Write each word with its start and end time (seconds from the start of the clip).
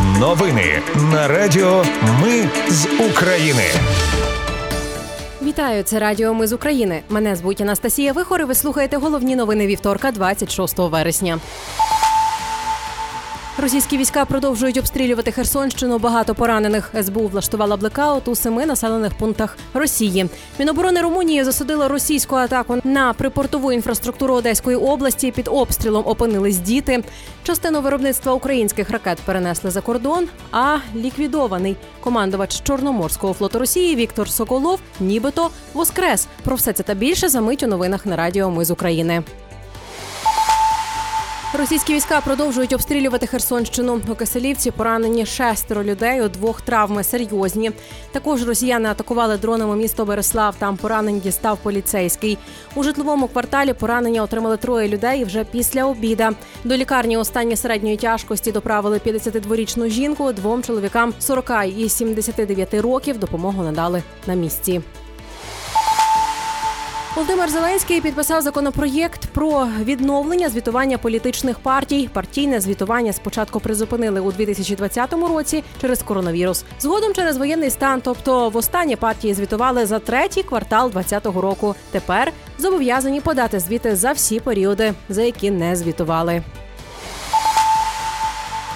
Новини 0.00 0.82
на 1.12 1.28
Радіо 1.28 1.84
Ми 2.22 2.48
з 2.68 2.86
України. 3.10 3.62
Вітаю, 5.42 5.82
це 5.82 5.98
Радіо 5.98 6.34
Ми 6.34 6.46
з 6.46 6.52
України. 6.52 7.02
Мене 7.08 7.36
звуть 7.36 7.60
Анастасія 7.60 8.12
Вихор. 8.12 8.40
і 8.40 8.44
Ви 8.44 8.54
слухаєте 8.54 8.96
головні 8.96 9.36
новини 9.36 9.66
вівторка, 9.66 10.10
26 10.12 10.78
вересня. 10.78 11.38
Російські 13.58 13.98
війська 13.98 14.24
продовжують 14.24 14.76
обстрілювати 14.78 15.32
Херсонщину. 15.32 15.98
Багато 15.98 16.34
поранених 16.34 16.94
СБУ 17.02 17.28
влаштувала 17.28 17.76
блекаут 17.76 18.28
у 18.28 18.34
семи 18.34 18.66
населених 18.66 19.14
пунктах 19.14 19.56
Росії. 19.74 20.28
Міноборони 20.58 21.00
Румунії 21.00 21.44
засудила 21.44 21.88
російську 21.88 22.36
атаку 22.36 22.78
на 22.84 23.12
припортову 23.12 23.72
інфраструктуру 23.72 24.34
Одеської 24.34 24.76
області. 24.76 25.30
Під 25.30 25.48
обстрілом 25.48 26.02
опинились 26.06 26.58
діти. 26.58 27.04
Частину 27.42 27.80
виробництва 27.80 28.32
українських 28.32 28.90
ракет 28.90 29.18
перенесли 29.24 29.70
за 29.70 29.80
кордон. 29.80 30.28
А 30.52 30.76
ліквідований 30.96 31.76
командувач 32.00 32.62
Чорноморського 32.62 33.32
флоту 33.32 33.58
Росії 33.58 33.96
Віктор 33.96 34.30
Соколов, 34.30 34.80
нібито 35.00 35.50
воскрес. 35.74 36.28
Про 36.44 36.56
все 36.56 36.72
це 36.72 36.82
та 36.82 36.94
більше 36.94 37.28
за 37.28 37.40
мить 37.40 37.62
у 37.62 37.66
новинах 37.66 38.06
на 38.06 38.16
Радіо 38.16 38.50
Ми 38.50 38.64
з 38.64 38.70
України. 38.70 39.22
Російські 41.58 41.94
війська 41.94 42.20
продовжують 42.20 42.72
обстрілювати 42.72 43.26
Херсонщину. 43.26 44.00
У 44.08 44.14
Киселівці 44.14 44.70
поранені 44.70 45.26
шестеро 45.26 45.84
людей. 45.84 46.22
У 46.22 46.28
двох 46.28 46.60
травми 46.60 47.04
серйозні. 47.04 47.72
Також 48.12 48.46
росіяни 48.46 48.88
атакували 48.88 49.36
дронами 49.36 49.76
місто 49.76 50.04
Береслав. 50.04 50.56
Там 50.58 50.76
поранень 50.76 51.20
дістав 51.20 51.58
поліцейський. 51.58 52.38
У 52.74 52.82
житловому 52.82 53.28
кварталі 53.28 53.72
поранення 53.72 54.22
отримали 54.22 54.56
троє 54.56 54.88
людей 54.88 55.24
вже 55.24 55.44
після 55.44 55.84
обіда. 55.84 56.32
До 56.64 56.76
лікарні 56.76 57.16
останні 57.16 57.56
середньої 57.56 57.96
тяжкості 57.96 58.52
доправили 58.52 59.00
52-річну 59.06 59.88
жінку. 59.88 60.32
Двом 60.32 60.62
чоловікам 60.62 61.14
40 61.18 61.50
і 61.78 61.88
79 61.88 62.74
років 62.74 63.18
допомогу 63.18 63.62
надали 63.62 64.02
на 64.26 64.34
місці. 64.34 64.82
Володимир 67.16 67.50
Зеленський 67.50 68.00
підписав 68.00 68.42
законопроєкт 68.42 69.26
про 69.26 69.68
відновлення 69.80 70.48
звітування 70.48 70.98
політичних 70.98 71.58
партій. 71.58 72.10
Партійне 72.12 72.60
звітування 72.60 73.12
спочатку 73.12 73.60
призупинили 73.60 74.20
у 74.20 74.32
2020 74.32 75.12
році 75.12 75.64
через 75.80 76.02
коронавірус. 76.02 76.64
Згодом 76.80 77.14
через 77.14 77.36
воєнний 77.36 77.70
стан. 77.70 78.00
Тобто, 78.04 78.48
востаннє 78.48 78.96
партії 78.96 79.34
звітували 79.34 79.86
за 79.86 79.98
третій 79.98 80.42
квартал 80.42 80.90
2020 80.90 81.42
року. 81.42 81.74
Тепер 81.90 82.32
зобов'язані 82.58 83.20
подати 83.20 83.60
звіти 83.60 83.96
за 83.96 84.12
всі 84.12 84.40
періоди, 84.40 84.92
за 85.08 85.22
які 85.22 85.50
не 85.50 85.76
звітували. 85.76 86.42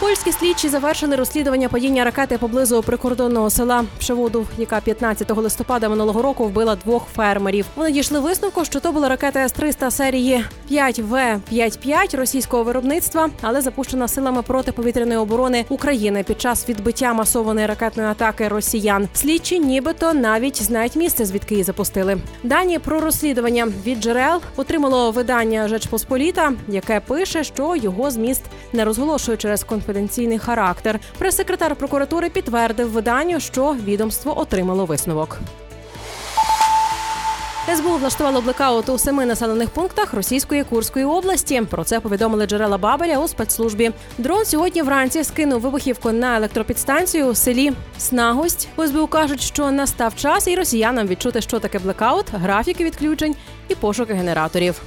Польські 0.00 0.32
слідчі 0.32 0.68
завершили 0.68 1.16
розслідування 1.16 1.68
падіння 1.68 2.04
ракети 2.04 2.38
поблизу 2.38 2.82
прикордонного 2.82 3.50
села 3.50 3.84
Пшеводу, 3.98 4.46
яка 4.58 4.80
15 4.80 5.36
листопада 5.36 5.88
минулого 5.88 6.22
року 6.22 6.44
вбила 6.44 6.76
двох 6.76 7.06
фермерів. 7.16 7.66
Вони 7.76 7.92
дійшли 7.92 8.20
висновку, 8.20 8.64
що 8.64 8.80
то 8.80 8.92
була 8.92 9.08
ракета 9.08 9.40
С-300 9.40 9.90
серії 9.90 10.44
5В-55 10.70 12.16
російського 12.16 12.62
виробництва, 12.62 13.30
але 13.40 13.60
запущена 13.60 14.08
силами 14.08 14.42
протиповітряної 14.42 15.18
оборони 15.18 15.64
України 15.68 16.22
під 16.22 16.40
час 16.40 16.68
відбиття 16.68 17.12
масованої 17.12 17.66
ракетної 17.66 18.08
атаки 18.08 18.48
росіян. 18.48 19.08
Слідчі, 19.14 19.58
нібито 19.60 20.14
навіть 20.14 20.62
знають 20.62 20.96
місце, 20.96 21.24
звідки 21.24 21.54
її 21.54 21.64
запустили. 21.64 22.18
Дані 22.42 22.78
про 22.78 23.00
розслідування 23.00 23.68
від 23.86 24.02
джерел 24.02 24.40
отримало 24.56 25.10
видання 25.10 25.68
Жечпосполіта, 25.68 26.52
яке 26.68 27.00
пише, 27.00 27.44
що 27.44 27.76
його 27.76 28.10
зміст 28.10 28.42
не 28.72 28.84
розголошує 28.84 29.36
через 29.36 29.64
конференцію 29.64 29.85
конфіденційний 29.86 30.38
характер. 30.38 31.00
Прес-секретар 31.18 31.76
прокуратури 31.76 32.30
підтвердив 32.30 32.90
виданню, 32.90 33.40
що 33.40 33.76
відомство 33.84 34.40
отримало 34.40 34.84
висновок. 34.84 35.38
СБУ 37.76 37.96
влаштувало 37.96 38.40
блекаут 38.40 38.88
у 38.88 38.98
семи 38.98 39.26
населених 39.26 39.70
пунктах 39.70 40.14
Російської 40.14 40.64
Курської 40.64 41.04
області. 41.04 41.62
Про 41.70 41.84
це 41.84 42.00
повідомили 42.00 42.46
джерела 42.46 42.78
Бабеля 42.78 43.18
у 43.18 43.28
спецслужбі. 43.28 43.90
Дрон 44.18 44.44
сьогодні 44.44 44.82
вранці 44.82 45.24
скинув 45.24 45.60
вибухівку 45.60 46.12
на 46.12 46.36
електропідстанцію 46.36 47.26
у 47.26 47.34
селі 47.34 47.72
Снагость. 47.98 48.68
У 48.76 48.86
СБУ 48.86 49.06
кажуть, 49.06 49.40
що 49.40 49.70
настав 49.70 50.16
час 50.16 50.48
і 50.48 50.54
росіянам 50.54 51.06
відчути, 51.06 51.40
що 51.40 51.58
таке 51.58 51.78
блекаут, 51.78 52.26
графіки 52.32 52.84
відключень 52.84 53.34
і 53.68 53.74
пошуки 53.74 54.14
генераторів. 54.14 54.82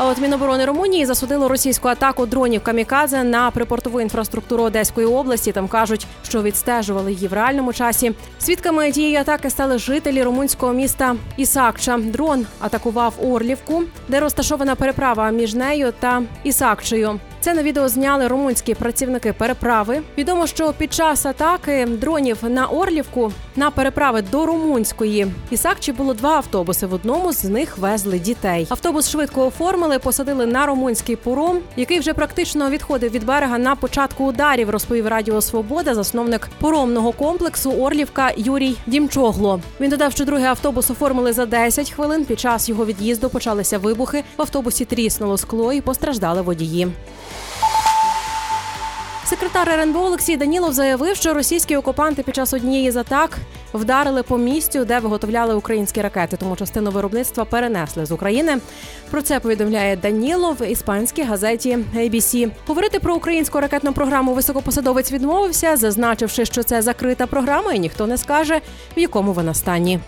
А 0.00 0.06
от 0.06 0.18
Міноборони 0.18 0.64
Румунії 0.64 1.06
засудило 1.06 1.48
російську 1.48 1.88
атаку 1.88 2.26
дронів 2.26 2.62
камікадзе 2.62 3.24
на 3.24 3.50
припортову 3.50 4.00
інфраструктуру 4.00 4.64
Одеської 4.64 5.06
області. 5.06 5.52
Там 5.52 5.68
кажуть, 5.68 6.06
що 6.22 6.42
відстежували 6.42 7.12
її 7.12 7.28
в 7.28 7.32
реальному 7.32 7.72
часі. 7.72 8.12
Свідками 8.38 8.92
тієї 8.92 9.16
атаки 9.16 9.50
стали 9.50 9.78
жителі 9.78 10.22
румунського 10.22 10.72
міста 10.72 11.16
Ісакча. 11.36 11.98
Дрон 11.98 12.46
атакував 12.60 13.14
Орлівку, 13.22 13.82
де 14.08 14.20
розташована 14.20 14.74
переправа 14.74 15.30
між 15.30 15.54
нею 15.54 15.92
та 16.00 16.22
Ісакчею. 16.44 17.20
Це 17.40 17.54
на 17.54 17.62
відео 17.62 17.88
зняли 17.88 18.28
румунські 18.28 18.74
працівники 18.74 19.32
переправи. 19.32 20.02
Відомо, 20.18 20.46
що 20.46 20.72
під 20.78 20.92
час 20.92 21.26
атаки 21.26 21.86
дронів 21.86 22.38
на 22.42 22.66
Орлівку 22.66 23.32
на 23.56 23.70
переправи 23.70 24.22
до 24.22 24.46
румунської 24.46 25.26
Ісакчі 25.50 25.92
було 25.92 26.14
два 26.14 26.30
автобуси. 26.30 26.86
В 26.86 26.94
одному 26.94 27.32
з 27.32 27.44
них 27.44 27.78
везли 27.78 28.18
дітей. 28.18 28.66
Автобус 28.70 29.10
швидко 29.10 29.46
оформили, 29.46 29.98
посадили 29.98 30.46
на 30.46 30.66
румунський 30.66 31.16
пором, 31.16 31.58
який 31.76 31.98
вже 31.98 32.14
практично 32.14 32.70
відходив 32.70 33.10
від 33.12 33.24
берега 33.24 33.58
на 33.58 33.76
початку 33.76 34.24
ударів. 34.24 34.70
Розповів 34.70 35.06
Радіо 35.06 35.40
Свобода, 35.40 35.94
засновник 35.94 36.48
поромного 36.60 37.12
комплексу 37.12 37.72
Орлівка 37.72 38.32
Юрій 38.36 38.76
Дімчогло. 38.86 39.60
Він 39.80 39.90
додав, 39.90 40.12
що 40.12 40.24
другий 40.24 40.44
автобус 40.44 40.90
оформили 40.90 41.32
за 41.32 41.46
10 41.46 41.90
хвилин. 41.90 42.24
Під 42.24 42.40
час 42.40 42.68
його 42.68 42.86
від'їзду 42.86 43.28
почалися 43.28 43.78
вибухи. 43.78 44.24
В 44.36 44.42
автобусі 44.42 44.84
тріснуло 44.84 45.38
скло 45.38 45.72
і 45.72 45.80
постраждали 45.80 46.42
водії. 46.42 46.88
Секретар 49.28 49.68
РНБО 49.68 49.98
Олексій 49.98 50.36
Данілов 50.36 50.72
заявив, 50.72 51.16
що 51.16 51.34
російські 51.34 51.76
окупанти 51.76 52.22
під 52.22 52.34
час 52.34 52.54
однієї 52.54 52.90
з 52.90 52.96
атак 52.96 53.38
вдарили 53.74 54.22
по 54.22 54.38
місцю, 54.38 54.84
де 54.84 54.98
виготовляли 54.98 55.54
українські 55.54 56.02
ракети. 56.02 56.36
Тому 56.36 56.56
частину 56.56 56.90
виробництва 56.90 57.44
перенесли 57.44 58.06
з 58.06 58.12
України. 58.12 58.58
Про 59.10 59.22
це 59.22 59.40
повідомляє 59.40 59.96
Данілов 59.96 60.56
в 60.60 60.66
іспанській 60.70 61.22
газеті 61.22 61.78
ABC. 61.96 62.50
Говорити 62.66 63.00
про 63.00 63.14
українську 63.14 63.60
ракетну 63.60 63.92
програму 63.92 64.34
високопосадовець 64.34 65.12
відмовився, 65.12 65.76
зазначивши, 65.76 66.44
що 66.44 66.62
це 66.62 66.82
закрита 66.82 67.26
програма, 67.26 67.72
і 67.72 67.78
ніхто 67.78 68.06
не 68.06 68.18
скаже, 68.18 68.60
в 68.96 69.00
якому 69.00 69.32
вона 69.32 69.54
стані. 69.54 70.00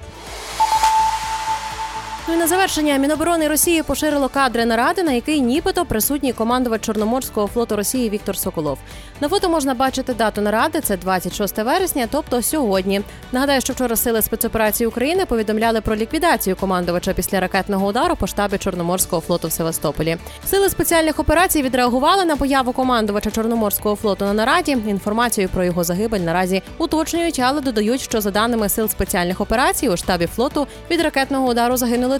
Ну 2.30 2.36
і 2.36 2.38
на 2.38 2.46
завершення 2.46 2.96
Міноборони 2.96 3.48
Росії 3.48 3.82
поширило 3.82 4.28
кадри 4.28 4.64
наради, 4.64 5.02
на 5.02 5.12
який 5.12 5.40
нібито 5.40 5.84
присутній 5.84 6.32
командувач 6.32 6.82
Чорноморського 6.82 7.46
флоту 7.46 7.76
Росії 7.76 8.10
Віктор 8.10 8.36
Соколов. 8.36 8.78
На 9.20 9.28
фото 9.28 9.48
можна 9.48 9.74
бачити 9.74 10.14
дату 10.14 10.40
наради. 10.40 10.80
Це 10.80 10.96
26 10.96 11.58
вересня, 11.58 12.08
тобто 12.10 12.42
сьогодні. 12.42 13.00
Нагадаю, 13.32 13.60
що 13.60 13.72
вчора 13.72 13.96
сили 13.96 14.22
спецоперації 14.22 14.86
України 14.86 15.26
повідомляли 15.26 15.80
про 15.80 15.96
ліквідацію 15.96 16.56
командувача 16.56 17.12
після 17.12 17.40
ракетного 17.40 17.86
удару 17.86 18.16
по 18.16 18.26
штабі 18.26 18.58
Чорноморського 18.58 19.22
флоту 19.22 19.48
в 19.48 19.52
Севастополі. 19.52 20.16
Сили 20.46 20.68
спеціальних 20.68 21.18
операцій 21.18 21.62
відреагували 21.62 22.24
на 22.24 22.36
появу 22.36 22.72
командувача 22.72 23.30
Чорноморського 23.30 23.96
флоту 23.96 24.24
на 24.24 24.32
нараді. 24.32 24.72
Інформацію 24.72 25.48
про 25.48 25.64
його 25.64 25.84
загибель 25.84 26.20
наразі 26.20 26.62
уточнюють, 26.78 27.38
але 27.38 27.60
додають, 27.60 28.00
що 28.00 28.20
за 28.20 28.30
даними 28.30 28.68
сил 28.68 28.88
спеціальних 28.88 29.40
операцій 29.40 29.88
у 29.88 29.96
штабі 29.96 30.26
флоту 30.26 30.66
від 30.90 31.00
ракетного 31.00 31.48
удару 31.48 31.76
загинули 31.76 32.19